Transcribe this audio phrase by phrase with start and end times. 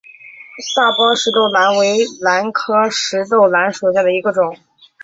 [0.75, 4.57] 大苞石豆兰为兰科石豆兰属下的一个种。